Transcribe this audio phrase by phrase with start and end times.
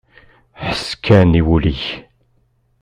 [0.63, 1.83] Ḥess kan i wul-ik!